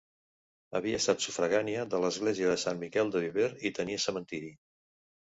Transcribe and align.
Havia 0.77 1.01
estat 1.01 1.25
sufragània 1.25 1.83
de 1.91 1.99
l'església 2.05 2.49
de 2.53 2.55
Sant 2.63 2.81
Miquel 2.85 3.13
de 3.17 3.21
Viver 3.27 3.47
i 3.69 3.73
tenia 3.81 4.01
cementiri. 4.07 4.51